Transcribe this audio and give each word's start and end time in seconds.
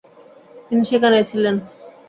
তিনি 0.67 0.83
সেখানেই 0.85 1.25
ছিলেন। 1.31 1.55